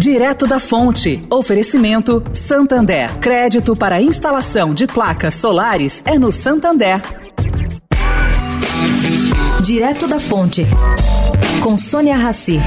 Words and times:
Direto 0.00 0.46
da 0.46 0.58
Fonte. 0.58 1.22
Oferecimento 1.28 2.24
Santander. 2.32 3.18
Crédito 3.18 3.76
para 3.76 4.00
instalação 4.00 4.72
de 4.72 4.86
placas 4.86 5.34
solares 5.34 6.02
é 6.06 6.18
no 6.18 6.32
Santander. 6.32 7.02
Direto 9.62 10.08
da 10.08 10.18
Fonte. 10.18 10.66
Com 11.62 11.76
Sônia 11.76 12.16
Rassi. 12.16 12.58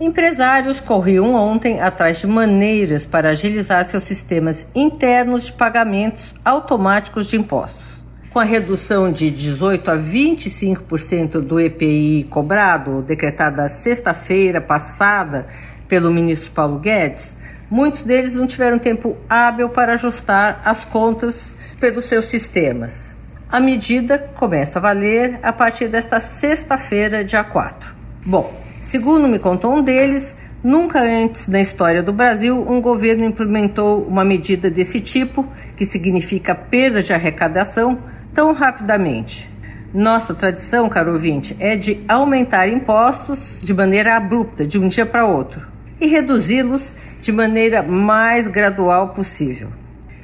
Empresários 0.00 0.80
corriam 0.80 1.32
ontem 1.32 1.80
atrás 1.80 2.18
de 2.18 2.26
maneiras 2.26 3.06
para 3.06 3.30
agilizar 3.30 3.84
seus 3.84 4.02
sistemas 4.02 4.66
internos 4.74 5.44
de 5.44 5.52
pagamentos 5.52 6.34
automáticos 6.44 7.28
de 7.28 7.36
impostos. 7.36 8.01
Com 8.32 8.40
a 8.40 8.44
redução 8.44 9.12
de 9.12 9.26
18% 9.26 9.88
a 9.88 9.96
25% 9.98 11.40
do 11.40 11.60
EPI 11.60 12.26
cobrado, 12.30 13.02
decretada 13.02 13.68
sexta-feira 13.68 14.58
passada 14.58 15.46
pelo 15.86 16.10
ministro 16.10 16.50
Paulo 16.52 16.78
Guedes, 16.78 17.36
muitos 17.70 18.04
deles 18.04 18.32
não 18.32 18.46
tiveram 18.46 18.78
tempo 18.78 19.16
hábil 19.28 19.68
para 19.68 19.92
ajustar 19.92 20.62
as 20.64 20.82
contas 20.82 21.54
pelos 21.78 22.06
seus 22.06 22.24
sistemas. 22.24 23.14
A 23.50 23.60
medida 23.60 24.18
começa 24.18 24.78
a 24.78 24.82
valer 24.82 25.38
a 25.42 25.52
partir 25.52 25.88
desta 25.88 26.18
sexta-feira, 26.18 27.22
dia 27.22 27.44
4. 27.44 27.94
Bom, 28.24 28.62
Segundo 28.82 29.28
me 29.28 29.38
contou 29.38 29.72
um 29.76 29.82
deles, 29.82 30.34
nunca 30.62 31.00
antes 31.00 31.46
na 31.46 31.60
história 31.60 32.02
do 32.02 32.12
Brasil 32.12 32.60
um 32.68 32.80
governo 32.80 33.24
implementou 33.24 34.02
uma 34.02 34.24
medida 34.24 34.68
desse 34.68 35.00
tipo, 35.00 35.46
que 35.76 35.86
significa 35.86 36.52
perda 36.52 37.00
de 37.00 37.12
arrecadação, 37.12 37.96
tão 38.34 38.52
rapidamente. 38.52 39.50
Nossa 39.92 40.32
tradição, 40.34 40.88
caro 40.88 41.12
ouvinte, 41.12 41.54
é 41.60 41.76
de 41.76 42.00
aumentar 42.08 42.66
impostos 42.68 43.60
de 43.62 43.74
maneira 43.74 44.16
abrupta, 44.16 44.66
de 44.66 44.78
um 44.78 44.88
dia 44.88 45.04
para 45.04 45.26
outro, 45.26 45.66
e 46.00 46.06
reduzi-los 46.06 46.94
de 47.20 47.30
maneira 47.30 47.82
mais 47.82 48.48
gradual 48.48 49.10
possível. 49.10 49.68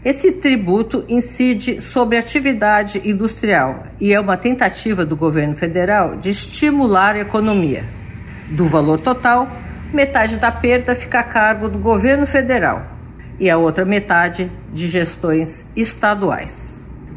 Esse 0.04 0.32
tributo 0.32 1.04
incide 1.08 1.82
sobre 1.82 2.16
a 2.16 2.20
atividade 2.20 3.02
industrial 3.04 3.84
e 4.00 4.14
é 4.14 4.18
uma 4.18 4.36
tentativa 4.36 5.04
do 5.04 5.16
governo 5.16 5.54
federal 5.54 6.16
de 6.16 6.30
estimular 6.30 7.14
a 7.14 7.20
economia. 7.20 7.84
Do 8.48 8.64
valor 8.64 8.98
total, 9.00 9.50
metade 9.92 10.38
da 10.38 10.50
perda 10.50 10.94
fica 10.94 11.20
a 11.20 11.24
cargo 11.24 11.68
do 11.68 11.78
governo 11.78 12.26
federal 12.26 12.86
e 13.38 13.50
a 13.50 13.58
outra 13.58 13.84
metade 13.84 14.50
de 14.72 14.88
gestões 14.88 15.66
estaduais. 15.76 16.77